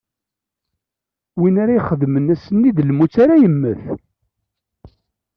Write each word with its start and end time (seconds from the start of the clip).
Win 1.39 1.55
ara 1.63 1.77
ixedmen 1.79 2.31
ass-nni, 2.33 2.71
d 2.77 2.79
lmut 2.89 3.13
ara 3.23 3.35
yemmet. 3.41 3.81